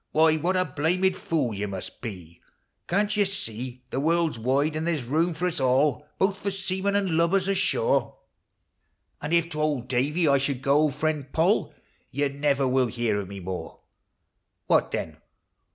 [0.13, 2.41] Why, what a blamed fool yon must be!
[2.87, 6.39] Can't you see, the world 's wide, and there 's room for us all, Both
[6.41, 8.17] for seamen and lubbers ashore?
[9.19, 9.37] 438 POEMS OF NATURE.
[9.37, 11.75] And if to old Davy I should go, friend Poll,
[12.09, 13.81] You never will hear of me more.
[14.65, 15.17] What then?